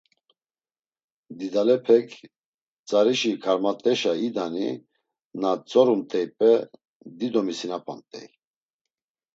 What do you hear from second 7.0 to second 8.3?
dido misinapamt̆ey.